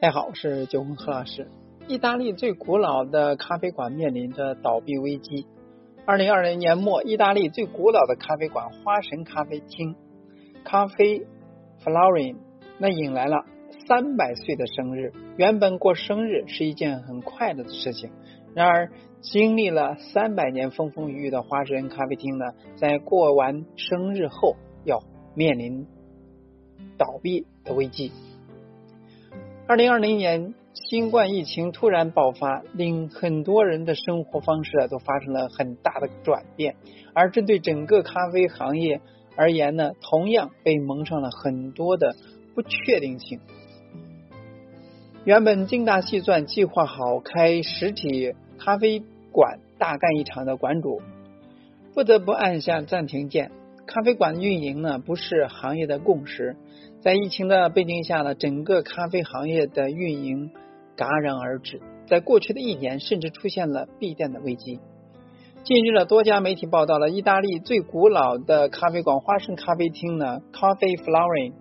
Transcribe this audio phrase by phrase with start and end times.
[0.00, 1.46] 大家好，我是九红何老师。
[1.86, 5.46] 意大利最古老的咖啡馆面临着倒闭危机。
[6.06, 9.94] 二零二零年末，意大利最古老的咖啡馆花神咖啡厅
[10.64, 11.26] 咖啡
[11.84, 12.36] Florin
[12.78, 13.44] 那引来了
[13.86, 15.12] 三百岁的生日。
[15.36, 18.10] 原本过生日是一件很快乐的事情，
[18.54, 18.90] 然而
[19.20, 22.46] 经历了三百年风风雨雨的花神咖啡厅呢，
[22.76, 25.02] 在过完生日后要
[25.34, 25.86] 面临
[26.96, 28.12] 倒闭的危机。
[29.70, 36.74] 二零二零年新冠疫情突然爆发，令很多人的生活方式啊都发生了很大的转变。
[37.14, 39.00] 而针对整个咖啡行业
[39.36, 42.16] 而言呢，同样被蒙上了很多的
[42.56, 43.38] 不确定性。
[45.22, 51.00] 原本精打细算计划好开实体咖啡馆大干一场的馆主，
[51.94, 53.52] 不得不按下暂停键。
[53.92, 56.54] 咖啡馆运营呢，不是行业的共识。
[57.00, 60.52] 在疫情的背景下呢，整个咖啡行业的运营
[60.96, 61.82] 戛然而止。
[62.06, 64.78] 在过去的一年，甚至出现了闭店的危机。
[65.64, 71.54] 近日呢，多家媒体报道了意大利最古老的咖啡馆花生咖啡厅呢，Coffee Florin。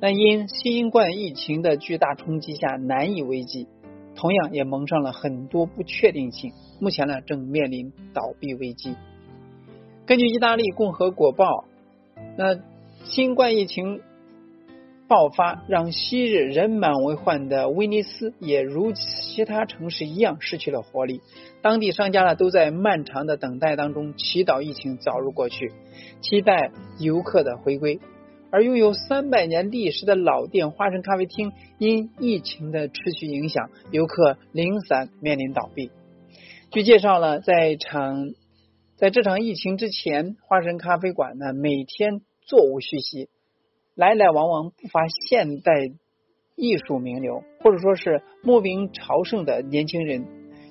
[0.00, 3.68] 那因新冠疫情的巨大冲击下难以为继，
[4.14, 6.52] 同样也蒙上了很多不确定性。
[6.80, 8.96] 目前呢，正面临倒闭危机。
[10.06, 11.64] 根据意大利共和国报，
[12.36, 12.60] 那
[13.06, 14.02] 新冠疫情
[15.08, 21.22] 爆发，让昔日人满为患的威尼斯也如其他城市一样失去了活力。
[21.60, 25.72] 当地商家呢，都在漫长的等待当中祈祷疫情早日过去，
[26.20, 26.70] 期待
[27.00, 27.98] 游客的回归。
[28.52, 35.90] 而拥有三百年历史的老店花生咖啡厅，因疫情的持续影响，游客零散，面临倒闭。
[36.70, 38.30] 据介绍呢，在场。
[38.96, 43.28] 在这场疫情之前，花神咖啡馆呢每天座无虚席，
[43.94, 45.90] 来来往往不乏现代
[46.54, 50.26] 艺术名流，或者说是慕名朝圣的年轻人、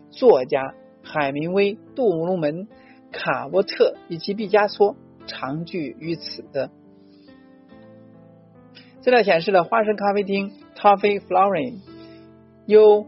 [0.09, 0.73] 作家
[1.03, 2.67] 海明威、杜鲁门、
[3.11, 4.95] 卡波特以及毕加索
[5.27, 6.71] 常聚于此的。
[9.01, 11.75] 资料显示了花神咖啡厅 Coffee Florin
[12.65, 13.05] 有。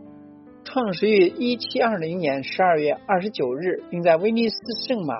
[0.67, 5.15] 创始于一七二零年十二月二十九日，并在威尼斯圣马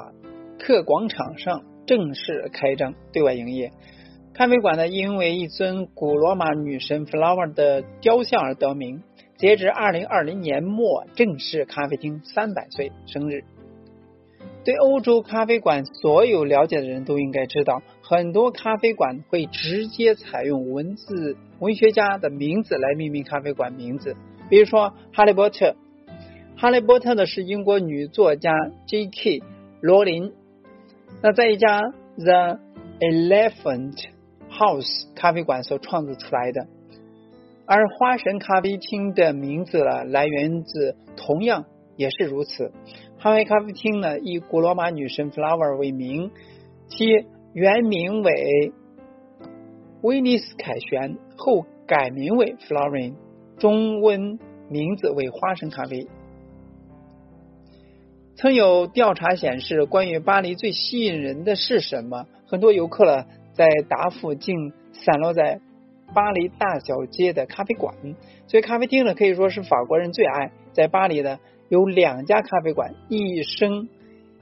[0.60, 3.72] 克广场上正式开张对外营业。
[4.34, 9.02] 咖啡馆呢，因为一尊古罗马女神 Flower 的雕像而得名。
[9.38, 13.46] 截至二零二零年末，正是咖啡厅三百岁生日。
[14.66, 24.14] 对欧洲咖啡馆所有了解的人都应该知道，很多咖啡馆会直接采用文字文学家的名字来命名咖啡馆名字。
[24.50, 25.66] 比如说《哈利波特》，
[26.56, 28.52] 《哈利波特》呢是英国女作家
[28.86, 29.42] J.K.
[29.82, 30.32] 罗琳，
[31.22, 31.82] 那在一家
[32.18, 32.60] The
[33.00, 34.06] Elephant
[34.50, 36.68] House 咖啡馆所创作出来的。
[37.66, 41.66] 而花神咖啡厅的名字呢，来源自同样
[41.98, 42.72] 也是如此。
[43.20, 46.32] 哈维咖啡厅呢以古罗马女神 Flower 为名，
[46.88, 47.06] 其
[47.54, 48.72] 原名为
[50.02, 53.16] 威尼斯凯旋，后改名为 Florin。
[53.60, 54.38] 中文
[54.70, 56.08] 名字为花生咖啡。
[58.36, 62.28] 曾有调查显示，关于巴黎最吸引人的是什么？
[62.46, 65.60] 很多游客呢，在答复竟散落在
[66.14, 67.96] 巴黎大小街的咖啡馆。
[68.46, 70.52] 所以，咖啡厅呢，可以说是法国人最爱。
[70.72, 73.90] 在巴黎呢，有两家咖啡馆，一生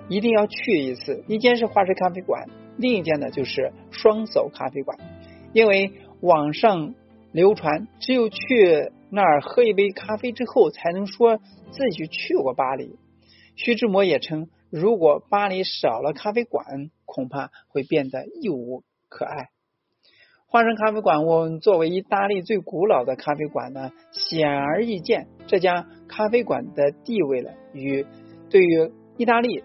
[0.10, 1.24] 一定要去一次。
[1.30, 4.98] 一间是花式咖啡馆，另一间呢就是双手咖啡馆。
[5.54, 6.94] 因为网上
[7.32, 8.92] 流传，只有去。
[9.16, 11.38] 那儿喝一杯咖啡之后，才能说
[11.72, 13.00] 自己去过巴黎。
[13.56, 19.52] 徐志摩也称，如果巴黎少了咖啡馆，恐怕会变得一无可爱。
[20.48, 28.06] 花生咖啡馆，我作为意大利最古老的咖啡馆呢，显而易见，这家咖啡馆的地位呢，与
[28.50, 29.64] 对于意大利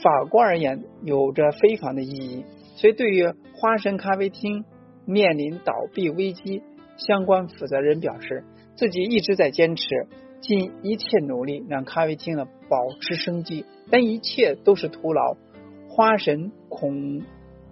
[0.00, 2.44] 法国而言有着非凡的意义。
[2.76, 4.64] 所以，对于花生咖啡厅
[5.04, 6.62] 面临倒闭危机。
[6.96, 8.44] 相关负责人表示，
[8.74, 10.06] 自己一直在坚持，
[10.40, 15.36] 尽一切努力让咖啡厅呢保持生机，但一切都是徒劳。
[15.88, 17.22] 花神恐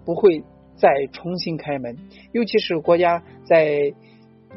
[0.05, 0.43] 不会
[0.75, 1.97] 再重新开门，
[2.31, 3.93] 尤其是国家在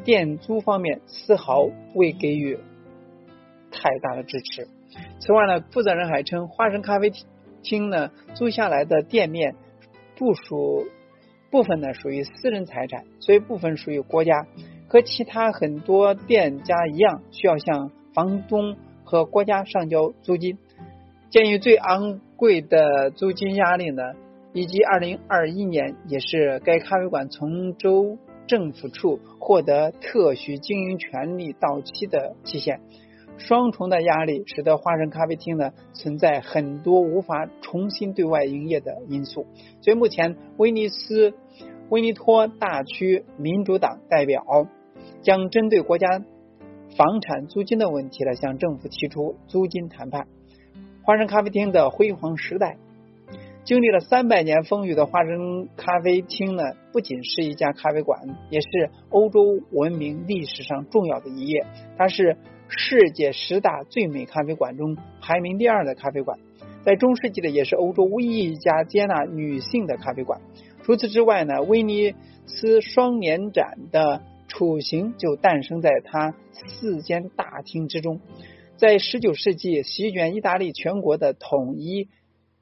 [0.03, 2.57] 店租方面丝毫未给予
[3.71, 4.67] 太大的支持。
[5.19, 7.11] 此外呢，负责人还称，花神咖啡
[7.61, 9.55] 厅呢租下来的店面
[10.15, 10.87] 部属。
[11.51, 14.47] 部分呢属于私人财产，所以部分属于国家。
[14.87, 20.57] 和其他很多店家一样，需要向房东和国家上交租金。
[21.29, 24.01] 鉴于最昂贵的租金压力呢，
[24.51, 28.17] 以及二零二一年也是该咖啡馆从州
[28.47, 32.81] 政府处获得特许经营权利到期的期限。
[33.39, 39.47] 双重的压力使得花神咖啡厅呢存在很多无法重新对外营业的因素。
[39.81, 41.33] 所以目前威尼斯
[41.89, 44.43] 威尼托大区民主党代表
[45.21, 46.07] 将针对国家
[46.95, 50.27] 房产租金的问题呢向政府提出租金谈判。
[51.03, 52.77] 花神咖啡厅的辉煌时代，
[53.63, 58.19] 经历了三百年风雨的花神咖啡厅呢，不仅是一家咖啡馆，
[58.51, 58.67] 也是
[59.09, 59.39] 欧洲
[59.71, 61.65] 文明历史上重要的一页。
[61.97, 62.37] 它是
[62.69, 66.39] 世界十大最美咖啡馆中排名第二的咖啡馆，
[66.83, 70.39] 在中世纪的也是欧洲唯一一家接纳女性的咖啡馆。
[70.83, 72.13] 除此之外呢，威尼
[72.45, 78.21] 斯双年展的雏形就诞生在它四间大厅之中。
[78.77, 82.07] 在十九世纪席卷意大利全国的统一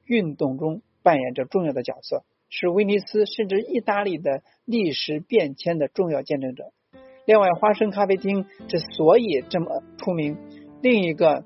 [0.04, 6.72] 运动中扮演着重要的角色，是威尼斯甚至意大利的历史变迁的重要见证者。
[7.28, 10.38] 另外，花生咖啡厅之所以这么出名，
[10.80, 11.44] 另一个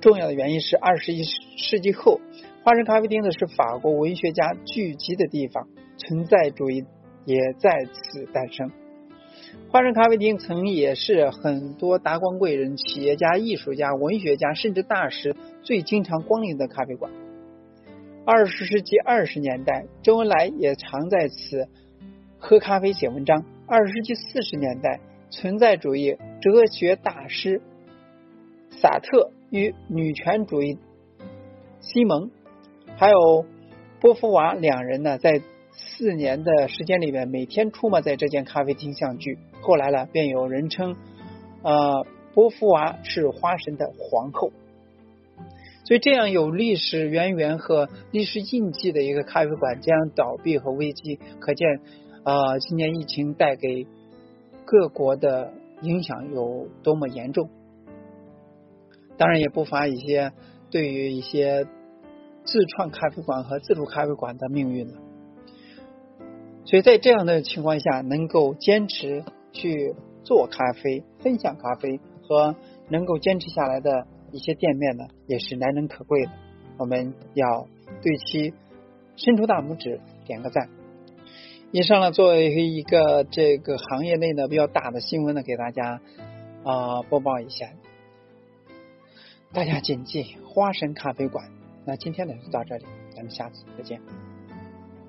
[0.00, 1.22] 重要的原因是二十一
[1.56, 2.20] 世纪后，
[2.64, 6.84] 花生咖啡厅呢是法国文学家聚集的地方，存在主义
[7.24, 8.72] 也在此诞生。
[9.68, 17.12] 花生咖啡厅曾也是很多达官贵人、企业家、艺术家、文学家甚至大师最经常光临的咖啡馆。
[18.26, 21.68] 二十世纪二十年代，周恩来也常在此
[22.40, 23.44] 喝咖啡、写文章。
[23.66, 24.98] 二十世纪四十年代，
[25.30, 27.62] 存在主义哲学大师
[28.70, 30.78] 萨特与女权主义
[31.80, 32.30] 西蒙，
[32.96, 33.46] 还有
[34.00, 35.40] 波伏娃两人呢，在。
[35.72, 39.38] 四年的时间里面，每天出没在这间咖啡厅相聚。
[39.60, 40.96] 后来呢，便有人称，
[41.62, 42.04] 呃，
[42.34, 44.50] 波伏娃是花神的皇后。
[45.84, 51.80] 所以，这样有历史渊源和历史印记的一个咖啡馆这样倒闭和危机，可见，
[52.22, 53.86] 呃，今年疫情带给
[54.64, 55.52] 各国的
[55.82, 57.48] 影响有多么严重。
[59.16, 60.32] 当然，也不乏一些
[60.70, 61.66] 对于一些
[62.44, 64.94] 自创咖啡馆和自助咖啡馆的命运了。
[66.64, 72.54] 所以在这样的情况下，能够坚持去做咖啡、分享咖啡和
[72.88, 76.30] 能够坚持下来的一些店面呢，也是难能可贵的。
[76.78, 77.66] 我们要
[78.02, 78.54] 对其
[79.16, 80.68] 伸出大拇指，点个赞。
[81.72, 86.00] 以上呢，作为一个这个行业内的比较大的新闻呢，给大家
[86.64, 87.68] 啊播报一下。
[89.52, 91.48] 大家谨记花神咖啡馆。
[91.84, 92.84] 那今天呢就到这里，
[93.14, 94.00] 咱们下次再见。